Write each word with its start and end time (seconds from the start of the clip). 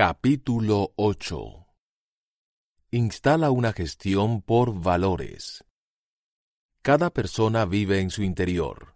Capítulo 0.00 0.92
8 0.94 1.66
Instala 2.92 3.50
una 3.50 3.72
gestión 3.72 4.42
por 4.42 4.80
valores. 4.80 5.64
Cada 6.82 7.10
persona 7.10 7.64
vive 7.64 7.98
en 7.98 8.10
su 8.10 8.22
interior. 8.22 8.94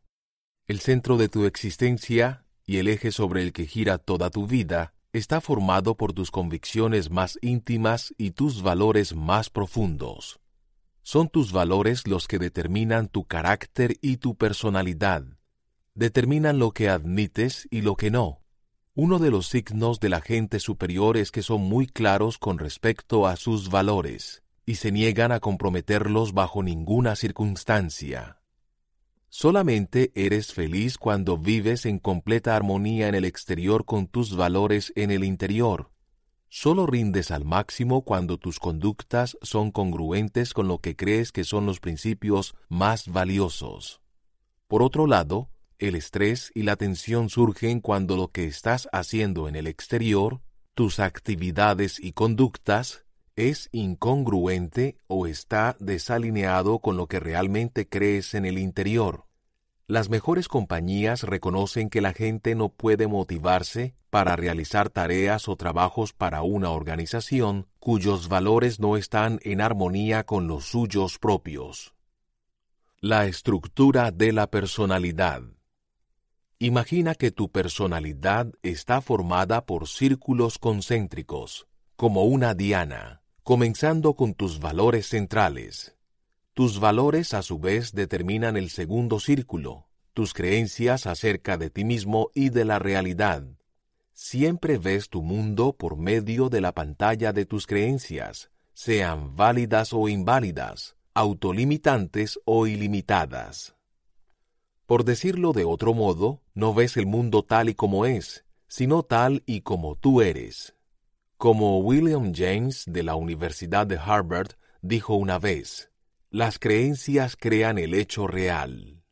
El 0.69 0.78
centro 0.78 1.16
de 1.16 1.28
tu 1.28 1.45
existencia 1.45 2.47
y 2.65 2.77
el 2.77 2.87
eje 2.87 3.11
sobre 3.11 3.42
el 3.42 3.52
que 3.52 3.66
gira 3.66 3.98
toda 3.98 4.30
tu 4.30 4.47
vida 4.47 4.95
está 5.12 5.41
formado 5.41 5.97
por 5.97 6.12
tus 6.12 6.30
convicciones 6.30 7.11
más 7.11 7.37
íntimas 7.42 8.14
y 8.16 8.30
tus 8.30 8.62
valores 8.62 9.12
más 9.16 9.50
profundos. 9.50 10.39
Son 11.03 11.28
tus 11.28 11.50
valores 11.50 12.06
los 12.06 12.28
que 12.28 12.39
determinan 12.39 13.09
tu 13.09 13.25
carácter 13.25 13.97
y 14.03 14.19
tu 14.19 14.37
personalidad. 14.37 15.25
Determinan 15.97 16.61
lo 16.61 16.70
que 16.70 16.89
admites 16.89 17.66
y 17.73 17.80
lo 17.80 17.97
que 17.97 18.12
no 18.12 18.41
uno 18.95 19.19
de 19.19 19.30
los 19.30 19.46
signos 19.48 20.01
de 20.01 20.10
la 20.10 20.20
gente 20.20 20.60
superior 20.60 21.16
es 21.16 21.30
que 21.30 21.42
son 21.42 21.62
muy 21.62 21.87
claros 21.87 22.37
con 22.37 22.59
respecto 22.59 23.27
a 23.27 23.37
sus 23.37 23.70
valores 23.70 24.42
y 24.67 24.75
se 24.75 24.92
niegan 24.92 25.33
a 25.33 25.41
comprometerlos 25.41 26.34
bajo 26.34 26.62
ninguna 26.62 27.17
circunstancia. 27.17 28.42
Solamente 29.30 30.12
eres 30.14 30.52
feliz 30.52 30.98
cuando 30.98 31.39
vives 31.39 31.86
en 31.86 31.98
completa 31.98 32.55
armonía 32.55 33.08
en 33.08 33.14
el 33.14 33.25
exterior 33.25 33.86
con 33.86 34.08
tus 34.08 34.36
valores 34.36 34.92
en 34.95 35.11
el 35.11 35.24
interior. 35.24 35.91
Solo 36.50 36.84
rindes 36.84 37.30
al 37.30 37.47
máximo 37.47 38.02
cuando 38.02 38.36
tus 38.36 38.58
conductas 38.58 39.39
son 39.41 39.70
congruentes 39.70 40.52
con 40.52 40.69
lo 40.69 40.80
que 40.80 40.97
crees 40.97 41.33
que 41.33 41.45
son 41.45 41.64
los 41.64 41.80
principios 41.80 42.55
más 42.69 43.08
valiosos. 43.08 44.02
Por 44.69 44.83
otro 44.83 45.06
lado, 45.06 45.48
el 45.83 45.97
estrés 45.97 46.52
y 46.55 46.62
la 46.62 46.77
tensión 46.77 47.28
surgen 47.28 47.80
cuando 47.80 48.16
lo 48.16 48.28
que 48.28 48.44
estás 48.44 48.88
haciendo 48.92 49.48
en 49.48 49.56
el 49.56 49.66
exterior, 49.66 50.41
tus 50.74 51.00
actividades 51.00 51.98
y 51.98 52.12
conductas, 52.12 53.05
es 53.34 53.69
incongruente 53.72 54.97
o 55.08 55.27
está 55.27 55.77
desalineado 55.80 56.78
con 56.78 56.97
lo 56.97 57.08
que 57.08 57.19
realmente 57.19 57.89
crees 57.89 58.34
en 58.34 58.44
el 58.44 58.58
interior. 58.58 59.24
Las 59.89 60.08
mejores 60.08 60.47
compañías 60.47 61.24
reconocen 61.24 61.91
que 61.91 62.00
la 62.00 62.12
gente 62.12 62.55
no 62.55 62.69
puede 62.69 63.08
motivarse 63.08 63.96
para 64.08 64.36
realizar 64.36 64.89
tareas 64.89 65.48
o 65.48 65.56
trabajos 65.56 66.12
para 66.12 66.42
una 66.42 66.70
organización 66.70 67.67
cuyos 67.80 68.28
valores 68.28 68.78
no 68.78 68.96
están 68.96 69.41
en 69.42 69.61
armonía 69.61 70.22
con 70.24 70.46
los 70.46 70.67
suyos 70.67 71.19
propios. 71.19 71.92
La 73.00 73.27
estructura 73.27 74.12
de 74.12 74.30
la 74.33 74.48
personalidad 74.48 75.42
Imagina 76.64 77.16
que 77.16 77.32
tu 77.32 77.50
personalidad 77.50 78.46
está 78.62 79.00
formada 79.00 79.66
por 79.66 79.88
círculos 79.88 80.58
concéntricos, 80.58 81.66
como 81.96 82.22
una 82.22 82.55
diana, 82.55 83.20
comenzando 83.42 84.14
con 84.14 84.34
tus 84.34 84.60
valores 84.60 85.08
centrales. 85.08 85.96
Tus 86.55 86.78
valores 86.78 87.34
a 87.34 87.42
su 87.42 87.58
vez 87.58 87.90
determinan 87.90 88.56
el 88.56 88.70
segundo 88.70 89.18
círculo, 89.18 89.89
tus 90.14 90.34
creencias 90.34 91.08
acerca 91.08 91.58
de 91.58 91.68
ti 91.68 91.83
mismo 91.83 92.30
y 92.33 92.51
de 92.51 92.64
la 92.64 92.78
realidad. 92.78 93.42
Siempre 94.12 94.78
ves 94.78 95.08
tu 95.08 95.20
mundo 95.20 95.72
por 95.72 95.96
medio 95.96 96.48
de 96.48 96.61
la 96.61 96.70
pantalla 96.70 97.33
de 97.33 97.45
tus 97.45 97.67
creencias, 97.67 98.52
sean 98.72 99.34
válidas 99.34 99.92
o 99.92 100.08
inválidas, 100.08 100.95
autolimitantes 101.12 102.39
o 102.45 102.68
ilimitadas. 102.68 103.74
Por 104.87 105.05
decirlo 105.05 105.53
de 105.53 105.65
otro 105.65 105.95
modo, 105.95 106.43
no 106.55 106.75
ves 106.75 106.97
el 106.97 107.07
mundo 107.07 107.43
tal 107.43 107.69
y 107.69 107.75
como 107.75 108.07
es, 108.07 108.45
sino 108.69 109.03
tal 109.03 109.43
y 109.47 109.61
como 109.61 109.97
tú 109.97 110.23
eres. 110.23 110.75
Como 111.37 111.79
William 111.81 112.33
James 112.35 112.85
de 112.87 113.03
la 113.03 113.15
Universidad 113.15 113.87
de 113.87 113.98
Harvard 113.98 114.53
dijo 114.81 115.15
una 115.15 115.39
vez, 115.39 115.91
las 116.31 116.59
creencias 116.59 117.37
crean 117.37 117.79
el 117.79 117.95
hecho 117.95 118.27
real. 118.27 119.03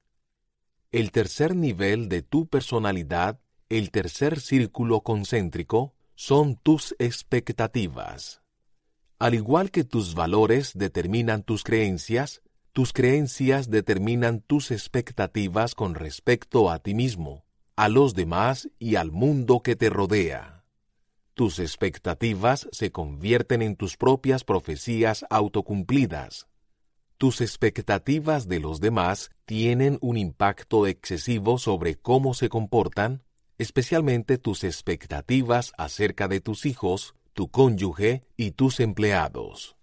El 0.93 1.13
tercer 1.13 1.55
nivel 1.55 2.09
de 2.09 2.23
tu 2.23 2.47
personalidad, 2.47 3.39
el 3.69 3.91
tercer 3.91 4.41
círculo 4.41 5.03
concéntrico, 5.03 5.95
son 6.15 6.57
tus 6.57 6.97
expectativas. 6.99 8.43
Al 9.19 9.35
igual 9.35 9.71
que 9.71 9.85
tus 9.85 10.15
valores 10.15 10.73
determinan 10.75 11.43
tus 11.43 11.63
creencias, 11.63 12.43
tus 12.81 12.95
creencias 12.95 13.69
determinan 13.69 14.41
tus 14.41 14.71
expectativas 14.71 15.75
con 15.75 15.95
respecto 15.95 16.71
a 16.71 16.79
ti 16.79 16.95
mismo, 16.95 17.45
a 17.77 17.91
los 17.91 18.15
demás 18.15 18.71
y 18.79 18.95
al 18.95 19.13
mundo 19.13 19.61
que 19.61 19.77
te 19.77 19.91
rodea. 19.91 20.65
Tus 21.35 21.59
expectativas 21.59 22.71
se 22.73 22.91
convierten 22.91 23.61
en 23.61 23.77
tus 23.77 23.99
propias 23.99 24.45
profecías 24.45 25.27
autocumplidas. 25.29 26.49
Tus 27.19 27.43
expectativas 27.43 28.49
de 28.49 28.61
los 28.61 28.81
demás 28.81 29.29
tienen 29.45 29.99
un 30.01 30.17
impacto 30.17 30.87
excesivo 30.87 31.59
sobre 31.59 31.97
cómo 31.97 32.33
se 32.33 32.49
comportan, 32.49 33.25
especialmente 33.59 34.39
tus 34.39 34.65
expectativas 34.65 35.75
acerca 35.77 36.29
de 36.29 36.41
tus 36.41 36.65
hijos, 36.65 37.15
tu 37.35 37.51
cónyuge 37.51 38.23
y 38.39 38.53
tus 38.53 38.81
empleados. 38.81 39.77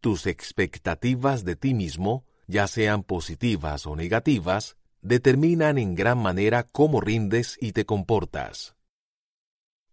Tus 0.00 0.28
expectativas 0.28 1.44
de 1.44 1.56
ti 1.56 1.74
mismo, 1.74 2.24
ya 2.46 2.66
sean 2.66 3.02
positivas 3.02 3.86
o 3.86 3.96
negativas, 3.96 4.76
determinan 5.02 5.78
en 5.78 5.94
gran 5.94 6.18
manera 6.18 6.64
cómo 6.64 7.00
rindes 7.00 7.56
y 7.60 7.72
te 7.72 7.84
comportas. 7.84 8.76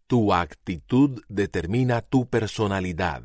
Tu 0.07 0.33
actitud 0.33 1.21
determina 1.29 2.01
tu 2.01 2.27
personalidad. 2.27 3.23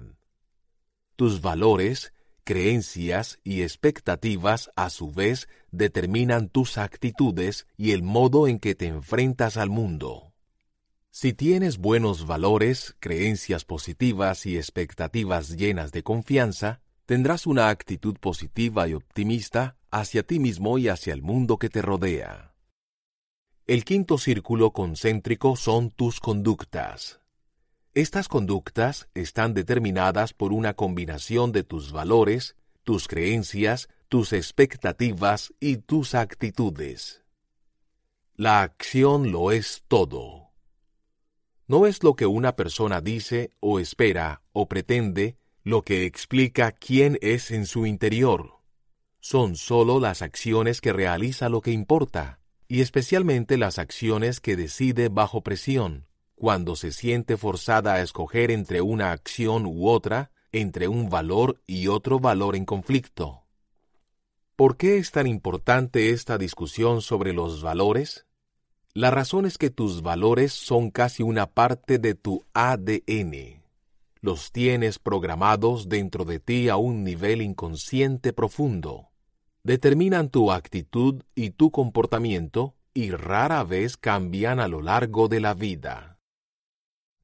Tus 1.17 1.41
valores, 1.41 2.13
creencias 2.45 3.39
y 3.45 3.63
expectativas 3.63 4.71
a 4.77 4.89
su 4.89 5.13
vez 5.13 5.49
determinan 5.71 6.49
tus 6.49 6.79
actitudes 6.79 7.67
y 7.77 7.93
el 7.93 8.03
modo 8.03 8.49
en 8.49 8.59
que 8.59 8.75
te 8.75 8.87
enfrentas 8.87 9.57
al 9.57 9.69
mundo. 9.69 10.33
Si 11.11 11.33
tienes 11.33 11.79
buenos 11.79 12.27
valores, 12.27 12.95
creencias 13.01 13.65
positivas 13.65 14.47
y 14.47 14.57
expectativas 14.57 15.57
llenas 15.57 15.91
de 15.91 16.03
confianza, 16.03 16.81
tendrás 17.09 17.47
una 17.47 17.71
actitud 17.71 18.19
positiva 18.21 18.87
y 18.87 18.93
optimista 18.93 19.79
hacia 19.91 20.25
ti 20.25 20.39
mismo 20.39 20.77
y 20.77 20.89
hacia 20.89 21.15
el 21.15 21.23
mundo 21.23 21.57
que 21.57 21.71
te 21.71 21.81
rodea. 21.81 22.55
El 23.67 23.87
quinto 23.87 24.19
círculo 24.19 24.73
concéntrico 24.73 25.57
son 25.57 25.91
tus 25.91 26.21
conductas. 26.21 27.23
Estas 27.95 28.29
conductas 28.29 29.09
están 29.15 29.55
determinadas 29.55 30.35
por 30.35 30.53
una 30.53 30.75
combinación 30.75 31.51
de 31.51 31.65
tus 31.65 31.93
valores, 31.93 32.57
tus 32.85 33.09
creencias, 33.09 33.89
tus 34.11 34.35
expectativas 34.35 35.55
y 35.61 35.79
tus 35.79 36.15
actitudes. 36.15 37.25
La 38.35 38.61
acción 38.61 39.33
lo 39.33 39.51
es 39.51 39.83
todo 39.89 40.49
no 41.69 41.85
es 41.85 42.03
lo 42.03 42.17
que 42.17 42.25
una 42.25 42.57
persona 42.57 43.03
dice 43.03 43.53
o 43.61 43.79
espera 43.79 44.41
o 44.53 44.69
pretende 44.69 45.37
lo 45.69 45.83
que 45.83 46.07
explica 46.07 46.73
quién 46.73 47.19
es 47.21 47.51
en 47.51 47.67
su 47.67 47.85
interior. 47.85 48.63
Son 49.21 49.55
sólo 49.55 50.01
las 50.01 50.23
acciones 50.23 50.81
que 50.81 50.95
realiza 50.95 51.51
lo 51.51 51.61
que 51.61 51.73
importa, 51.73 52.41
y 52.69 52.81
especialmente 52.81 53.59
las 53.59 53.79
acciones 53.79 54.41
que 54.41 54.57
decide 54.57 55.11
bajo 55.11 55.43
presión, 55.43 56.07
cuando 56.37 56.75
se 56.75 56.91
siente 56.91 57.37
forzada 57.37 57.93
a 57.93 58.01
escoger 58.01 58.51
entre 58.51 58.81
una 58.81 59.13
acción 59.13 59.67
u 59.67 59.91
otra, 59.91 60.31
entre 60.53 60.89
un 60.89 61.11
valor 61.11 61.61
y 61.67 61.89
otro 61.89 62.19
valor 62.19 62.57
en 62.57 62.65
conflicto. 62.65 63.43
¿Por 64.57 64.79
qué 64.79 64.97
es 64.97 65.11
tan 65.11 65.27
importante 65.27 66.13
esta 66.13 66.39
discusión 66.39 67.03
sobre 67.03 67.35
los 67.35 67.61
valores? 67.61 68.25
La 68.95 69.11
razón 69.11 69.45
es 69.45 69.59
que 69.59 69.69
tus 69.69 70.01
valores 70.01 70.55
son 70.55 70.91
casi 70.91 71.23
una 71.23 71.45
parte 71.45 71.99
de 71.99 72.15
tu 72.15 72.47
ADN. 72.55 73.58
Los 74.21 74.53
tienes 74.53 74.99
programados 74.99 75.89
dentro 75.89 76.25
de 76.25 76.41
ti 76.41 76.69
a 76.69 76.77
un 76.77 77.05
nivel 77.05 77.43
inconsciente 77.43 78.33
profundo. 78.33 79.11
Determinan 79.63 80.29
tu 80.31 80.51
actitud 80.51 81.23
y 81.35 81.51
tu 81.51 81.71
comportamiento 81.71 82.75
y 82.95 83.11
rara 83.11 83.63
vez 83.63 83.97
cambian 83.97 84.59
a 84.59 84.67
lo 84.67 84.83
largo 84.83 85.29
de 85.29 85.41
la 85.41 85.55
vida. 85.55 86.19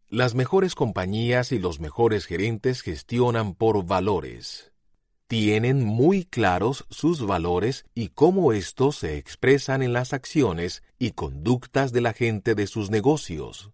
Las 0.09 0.37
mejores 0.37 0.77
compañías 0.77 1.51
y 1.51 1.59
los 1.59 1.81
mejores 1.81 2.27
gerentes 2.27 2.83
gestionan 2.83 3.55
por 3.55 3.85
valores. 3.85 4.73
Tienen 5.27 5.83
muy 5.83 6.25
claros 6.25 6.87
sus 6.91 7.27
valores 7.27 7.87
y 7.95 8.11
cómo 8.11 8.53
estos 8.53 8.97
se 8.97 9.17
expresan 9.17 9.83
en 9.83 9.93
las 9.93 10.13
acciones 10.13 10.85
y 10.99 11.13
conductas 11.13 11.91
de 11.93 12.03
la 12.03 12.13
gente 12.13 12.55
de 12.55 12.69
sus 12.69 12.91
negocios. 12.91 13.73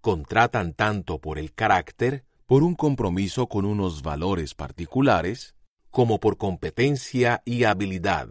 Contratan 0.00 0.72
tanto 0.72 1.18
por 1.18 1.38
el 1.38 1.52
carácter, 1.52 2.24
por 2.54 2.62
un 2.62 2.76
compromiso 2.76 3.48
con 3.48 3.64
unos 3.64 4.02
valores 4.02 4.54
particulares, 4.54 5.56
como 5.90 6.20
por 6.20 6.36
competencia 6.36 7.42
y 7.44 7.64
habilidad. 7.64 8.28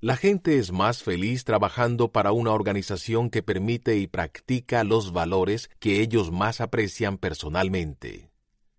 La 0.00 0.16
gente 0.16 0.58
es 0.58 0.72
más 0.72 1.04
feliz 1.04 1.44
trabajando 1.44 2.10
para 2.10 2.32
una 2.32 2.50
organización 2.50 3.30
que 3.30 3.44
permite 3.44 3.96
y 3.96 4.08
practica 4.08 4.82
los 4.82 5.12
valores 5.12 5.70
que 5.78 6.00
ellos 6.00 6.32
más 6.32 6.60
aprecian 6.60 7.16
personalmente. 7.16 8.32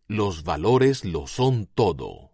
Los 0.07 0.43
valores 0.43 1.05
lo 1.05 1.25
son 1.25 1.65
todo. 1.65 2.31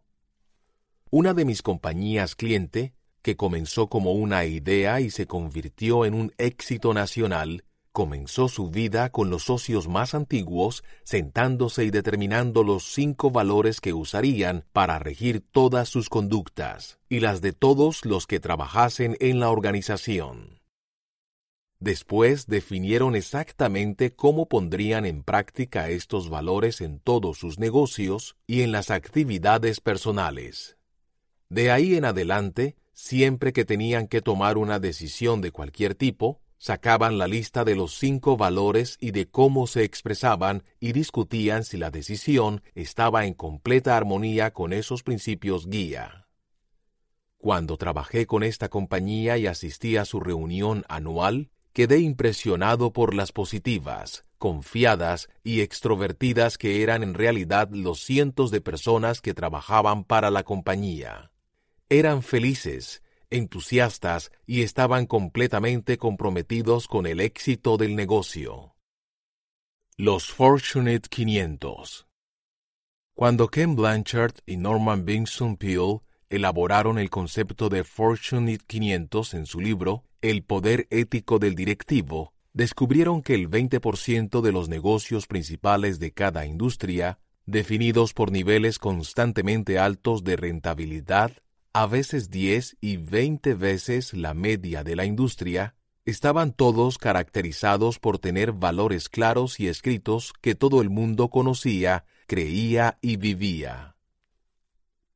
Una 1.11 1.35
de 1.35 1.45
mis 1.45 1.61
compañías 1.61 2.35
cliente, 2.35 2.95
que 3.21 3.35
comenzó 3.35 3.87
como 3.87 4.13
una 4.13 4.45
idea 4.45 4.99
y 4.99 5.11
se 5.11 5.27
convirtió 5.27 6.05
en 6.05 6.15
un 6.15 6.33
éxito 6.39 6.95
nacional, 6.95 7.65
comenzó 7.93 8.49
su 8.49 8.71
vida 8.71 9.11
con 9.11 9.29
los 9.29 9.43
socios 9.43 9.87
más 9.87 10.15
antiguos 10.15 10.83
sentándose 11.03 11.85
y 11.85 11.91
determinando 11.91 12.63
los 12.63 12.83
cinco 12.91 13.29
valores 13.29 13.79
que 13.79 13.93
usarían 13.93 14.65
para 14.73 14.97
regir 14.97 15.45
todas 15.51 15.89
sus 15.89 16.09
conductas 16.09 16.99
y 17.07 17.19
las 17.19 17.39
de 17.41 17.53
todos 17.53 18.03
los 18.03 18.25
que 18.25 18.39
trabajasen 18.39 19.15
en 19.19 19.39
la 19.39 19.51
organización. 19.51 20.59
Después 21.79 22.47
definieron 22.47 23.15
exactamente 23.15 24.15
cómo 24.15 24.47
pondrían 24.47 25.05
en 25.05 25.21
práctica 25.21 25.89
estos 25.89 26.29
valores 26.29 26.81
en 26.81 26.99
todos 26.99 27.37
sus 27.37 27.59
negocios 27.59 28.37
y 28.47 28.61
en 28.61 28.71
las 28.71 28.89
actividades 28.89 29.81
personales. 29.81 30.77
De 31.49 31.69
ahí 31.69 31.95
en 31.95 32.05
adelante, 32.05 32.75
siempre 32.93 33.53
que 33.53 33.65
tenían 33.65 34.07
que 34.07 34.21
tomar 34.21 34.57
una 34.57 34.79
decisión 34.79 35.41
de 35.41 35.51
cualquier 35.51 35.93
tipo, 35.93 36.42
sacaban 36.63 37.17
la 37.17 37.27
lista 37.27 37.65
de 37.65 37.75
los 37.75 37.93
cinco 37.93 38.37
valores 38.37 38.95
y 39.01 39.11
de 39.11 39.27
cómo 39.27 39.67
se 39.67 39.83
expresaban 39.83 40.63
y 40.79 40.93
discutían 40.93 41.65
si 41.65 41.75
la 41.75 41.91
decisión 41.91 42.63
estaba 42.73 43.25
en 43.25 43.33
completa 43.33 43.97
armonía 43.97 44.53
con 44.53 44.71
esos 44.71 45.03
principios 45.03 45.67
guía. 45.67 46.29
Cuando 47.37 47.75
trabajé 47.75 48.27
con 48.27 48.43
esta 48.43 48.69
compañía 48.69 49.37
y 49.37 49.45
asistí 49.45 49.97
a 49.97 50.05
su 50.05 50.21
reunión 50.21 50.85
anual, 50.87 51.49
quedé 51.73 51.99
impresionado 51.99 52.93
por 52.93 53.13
las 53.13 53.33
positivas, 53.33 54.23
confiadas 54.37 55.27
y 55.43 55.59
extrovertidas 55.59 56.57
que 56.57 56.81
eran 56.81 57.03
en 57.03 57.13
realidad 57.13 57.71
los 57.71 57.99
cientos 57.99 58.51
de 58.51 58.61
personas 58.61 59.19
que 59.19 59.33
trabajaban 59.33 60.05
para 60.05 60.31
la 60.31 60.43
compañía. 60.43 61.33
Eran 61.89 62.23
felices, 62.23 63.02
entusiastas 63.33 64.31
y 64.45 64.61
estaban 64.61 65.07
completamente 65.07 65.97
comprometidos 65.97 66.87
con 66.87 67.07
el 67.07 67.19
éxito 67.19 67.77
del 67.77 67.95
negocio. 67.95 68.75
Los 69.97 70.31
Fortunate 70.31 71.01
500 71.09 72.07
Cuando 73.15 73.47
Ken 73.47 73.75
Blanchard 73.75 74.35
y 74.45 74.57
Norman 74.57 75.05
Bingson 75.05 75.57
Peale 75.57 76.01
elaboraron 76.29 76.99
el 76.99 77.09
concepto 77.09 77.69
de 77.69 77.83
Fortunate 77.83 78.63
500 78.65 79.33
en 79.33 79.45
su 79.47 79.59
libro 79.59 80.03
El 80.21 80.43
poder 80.43 80.87
ético 80.91 81.39
del 81.39 81.55
directivo, 81.55 82.33
descubrieron 82.53 83.23
que 83.23 83.33
el 83.33 83.49
20% 83.49 84.41
de 84.41 84.51
los 84.51 84.69
negocios 84.69 85.25
principales 85.25 85.99
de 85.99 86.11
cada 86.11 86.45
industria, 86.45 87.19
definidos 87.45 88.13
por 88.13 88.31
niveles 88.31 88.77
constantemente 88.77 89.79
altos 89.79 90.23
de 90.23 90.35
rentabilidad, 90.35 91.31
a 91.73 91.87
veces 91.87 92.29
10 92.29 92.77
y 92.81 92.97
20 92.97 93.55
veces 93.55 94.13
la 94.13 94.35
media 94.35 94.83
de 94.83 94.95
la 94.95 95.05
industria, 95.05 95.75
estaban 96.05 96.53
todos 96.53 96.99
caracterizados 96.99 97.97
por 97.97 98.19
tener 98.19 98.51
valores 98.51 99.09
claros 99.09 99.59
y 99.59 99.67
escritos 99.67 100.33
que 100.39 100.53
todo 100.53 100.81
el 100.81 100.91
mundo 100.91 101.29
conocía, 101.29 102.05
creía 102.27 102.99
y 103.01 103.17
vivía. 103.17 103.95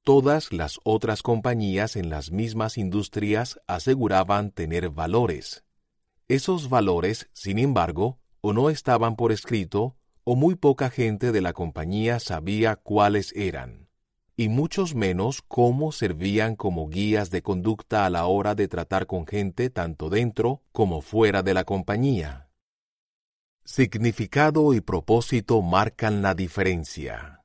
Todas 0.04 0.51
las 0.51 0.80
otras 0.83 1.21
compañías 1.21 1.95
en 1.95 2.09
las 2.09 2.31
mismas 2.31 2.80
industrias 2.80 3.59
aseguraban 3.68 4.50
tener 4.50 4.89
valores. 4.89 5.63
Esos 6.27 6.69
valores, 6.69 7.30
sin 7.33 7.59
embargo, 7.59 8.19
o 8.42 8.54
no 8.54 8.71
estaban 8.71 9.15
por 9.15 9.31
escrito, 9.31 9.95
o 10.24 10.36
muy 10.36 10.56
poca 10.56 10.89
gente 10.89 11.31
de 11.31 11.42
la 11.42 11.54
compañía 11.54 12.19
sabía 12.19 12.77
cuáles 12.77 13.31
eran 13.36 13.87
y 14.39 14.50
muchos 14.50 14.94
menos 14.94 15.42
cómo 15.42 15.92
servían 15.92 16.56
como 16.56 16.88
guías 16.88 17.31
de 17.31 17.42
conducta 17.42 18.06
a 18.06 18.12
la 18.12 18.28
hora 18.28 18.54
de 18.54 18.68
tratar 18.68 19.07
con 19.07 19.25
gente 19.25 19.72
tanto 19.72 20.12
dentro 20.12 20.62
como 20.72 21.01
fuera 21.01 21.42
de 21.42 21.56
la 21.56 21.63
compañía. 21.63 22.48
Significado 23.66 24.75
y 24.75 24.80
propósito 24.80 25.63
marcan 25.63 26.22
la 26.22 26.36
diferencia. 26.36 27.44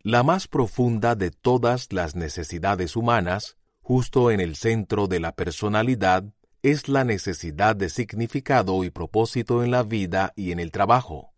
La 0.00 0.24
más 0.24 0.48
profunda 0.48 1.14
de 1.14 1.30
todas 1.30 1.92
las 1.92 2.16
necesidades 2.16 2.96
humanas, 2.96 3.56
justo 3.80 4.32
en 4.32 4.40
el 4.40 4.56
centro 4.56 5.06
de 5.06 5.20
la 5.20 5.32
personalidad, 5.32 6.24
es 6.62 6.88
la 6.88 7.04
necesidad 7.04 7.76
de 7.76 7.88
significado 7.88 8.82
y 8.82 8.90
propósito 8.90 9.62
en 9.62 9.70
la 9.70 9.84
vida 9.84 10.32
y 10.34 10.50
en 10.50 10.58
el 10.58 10.72
trabajo. 10.72 11.34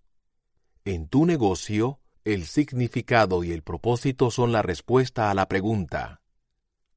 En 0.86 1.08
tu 1.08 1.26
negocio, 1.26 2.00
el 2.24 2.46
significado 2.46 3.44
y 3.44 3.52
el 3.52 3.62
propósito 3.62 4.30
son 4.30 4.50
la 4.50 4.62
respuesta 4.62 5.30
a 5.30 5.34
la 5.34 5.46
pregunta 5.46 6.22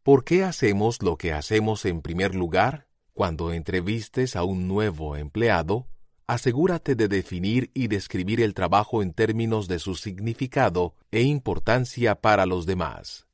¿Por 0.07 0.24
qué 0.24 0.45
hacemos 0.45 1.01
lo 1.01 1.18
que 1.18 1.33
hacemos 1.33 1.83
en 1.83 2.01
primer 2.01 2.33
lugar? 2.33 2.88
Cuando 3.12 3.51
entrevistes 3.51 4.38
a 4.38 4.45
un 4.45 4.65
nuevo 4.65 5.18
empleado, 5.18 5.89
asegúrate 6.27 6.95
de 6.95 7.09
definir 7.09 7.71
y 7.74 7.89
describir 7.89 8.39
el 8.39 8.53
trabajo 8.53 9.03
en 9.03 9.12
términos 9.12 9.68
de 9.68 9.79
su 9.79 9.95
significado 9.95 10.95
e 11.12 11.24
importancia 11.24 12.15
para 12.15 12.45
los 12.45 12.65
demás. 12.65 13.27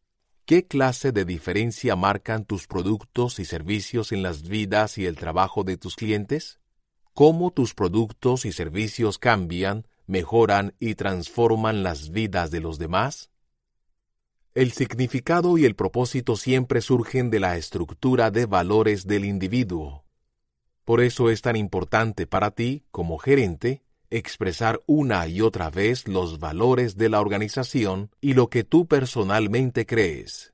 ¿Qué 0.45 0.65
clase 0.65 1.11
de 1.11 1.25
diferencia 1.25 1.95
marcan 1.95 2.43
tus 2.43 2.65
productos 2.65 3.37
y 3.37 3.45
servicios 3.45 4.11
en 4.11 4.23
las 4.23 4.41
vidas 4.41 4.97
y 4.97 5.05
el 5.05 5.15
trabajo 5.15 5.63
de 5.63 5.77
tus 5.77 5.95
clientes? 5.95 6.59
¿Cómo 7.13 7.51
tus 7.51 7.75
productos 7.75 8.45
y 8.45 8.51
servicios 8.51 9.19
cambian 9.19 9.85
mejoran 10.07 10.73
y 10.79 10.95
transforman 10.95 11.83
las 11.83 12.09
vidas 12.11 12.51
de 12.51 12.59
los 12.59 12.79
demás? 12.79 13.29
El 14.53 14.71
significado 14.71 15.57
y 15.57 15.65
el 15.65 15.75
propósito 15.75 16.35
siempre 16.35 16.81
surgen 16.81 17.31
de 17.31 17.39
la 17.39 17.57
estructura 17.57 18.29
de 18.29 18.45
valores 18.45 19.07
del 19.07 19.25
individuo. 19.25 20.05
Por 20.85 21.01
eso 21.01 21.29
es 21.29 21.41
tan 21.41 21.55
importante 21.55 22.27
para 22.27 22.51
ti, 22.51 22.83
como 22.91 23.17
gerente, 23.17 23.81
expresar 24.11 24.79
una 24.85 25.27
y 25.27 25.41
otra 25.41 25.71
vez 25.71 26.07
los 26.07 26.39
valores 26.39 26.97
de 26.97 27.09
la 27.09 27.19
organización 27.19 28.11
y 28.21 28.33
lo 28.35 28.49
que 28.49 28.63
tú 28.63 28.85
personalmente 28.85 29.87
crees. 29.87 30.53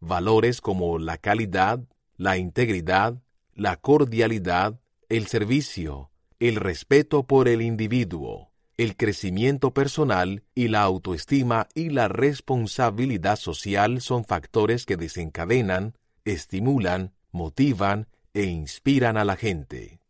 Valores 0.00 0.60
como 0.60 0.98
la 0.98 1.16
calidad, 1.16 1.80
la 2.18 2.36
integridad, 2.36 3.22
la 3.54 3.76
cordialidad, 3.76 4.78
el 5.08 5.26
servicio, 5.26 6.10
el 6.38 6.56
respeto 6.56 7.22
por 7.22 7.48
el 7.48 7.62
individuo, 7.62 8.50
el 8.76 8.96
crecimiento 8.96 9.72
personal 9.72 10.42
y 10.54 10.68
la 10.68 10.82
autoestima 10.82 11.66
y 11.74 11.88
la 11.88 12.08
responsabilidad 12.08 13.36
social 13.36 14.02
son 14.02 14.24
factores 14.24 14.84
que 14.84 14.98
desencadenan, 14.98 15.96
estimulan, 16.24 17.14
motivan 17.32 18.08
e 18.34 18.44
inspiran 18.44 19.16
a 19.16 19.24
la 19.24 19.36
gente. 19.36 20.00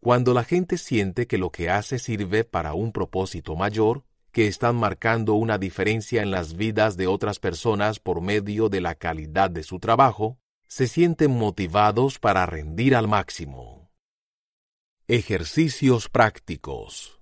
Cuando 0.00 0.34
la 0.34 0.44
gente 0.44 0.76
siente 0.76 1.26
que 1.26 1.38
lo 1.38 1.50
que 1.50 1.70
hace 1.70 1.98
sirve 1.98 2.44
para 2.44 2.74
un 2.74 2.92
propósito 2.92 3.56
mayor, 3.56 4.04
que 4.30 4.46
están 4.46 4.76
marcando 4.76 5.32
una 5.32 5.56
diferencia 5.56 6.22
en 6.22 6.30
las 6.30 6.54
vidas 6.54 6.98
de 6.98 7.06
otras 7.06 7.38
personas 7.38 7.98
por 7.98 8.20
medio 8.20 8.68
de 8.68 8.82
la 8.82 8.94
calidad 8.94 9.50
de 9.50 9.62
su 9.62 9.80
trabajo, 9.80 10.38
se 10.66 10.86
sienten 10.86 11.30
motivados 11.30 12.18
para 12.18 12.44
rendir 12.44 12.94
al 12.94 13.08
máximo. 13.08 13.90
Ejercicios 15.08 16.10
prácticos 16.10 17.17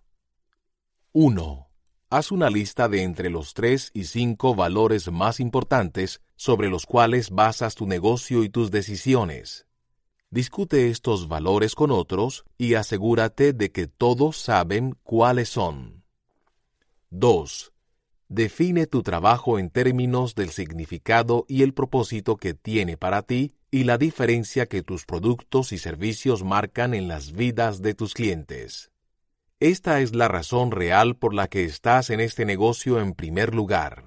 1. 1.18 1.70
Haz 2.10 2.30
una 2.30 2.50
lista 2.50 2.90
de 2.90 3.02
entre 3.02 3.30
los 3.30 3.54
tres 3.54 3.90
y 3.94 4.04
cinco 4.04 4.54
valores 4.54 5.10
más 5.10 5.40
importantes 5.40 6.20
sobre 6.36 6.68
los 6.68 6.84
cuales 6.84 7.30
basas 7.30 7.74
tu 7.74 7.86
negocio 7.86 8.44
y 8.44 8.50
tus 8.50 8.70
decisiones. 8.70 9.66
Discute 10.28 10.90
estos 10.90 11.26
valores 11.26 11.74
con 11.74 11.90
otros 11.90 12.44
y 12.58 12.74
asegúrate 12.74 13.54
de 13.54 13.72
que 13.72 13.86
todos 13.86 14.36
saben 14.36 14.94
cuáles 15.04 15.48
son. 15.48 16.04
2. 17.08 17.72
Define 18.28 18.86
tu 18.86 19.02
trabajo 19.02 19.58
en 19.58 19.70
términos 19.70 20.34
del 20.34 20.50
significado 20.50 21.46
y 21.48 21.62
el 21.62 21.72
propósito 21.72 22.36
que 22.36 22.52
tiene 22.52 22.98
para 22.98 23.22
ti 23.22 23.54
y 23.70 23.84
la 23.84 23.96
diferencia 23.96 24.66
que 24.66 24.82
tus 24.82 25.06
productos 25.06 25.72
y 25.72 25.78
servicios 25.78 26.44
marcan 26.44 26.92
en 26.92 27.08
las 27.08 27.32
vidas 27.32 27.80
de 27.80 27.94
tus 27.94 28.12
clientes. 28.12 28.90
Esta 29.58 30.00
es 30.00 30.14
la 30.14 30.28
razón 30.28 30.70
real 30.70 31.16
por 31.16 31.32
la 31.32 31.48
que 31.48 31.64
estás 31.64 32.10
en 32.10 32.20
este 32.20 32.44
negocio 32.44 33.00
en 33.00 33.14
primer 33.14 33.54
lugar. 33.54 34.05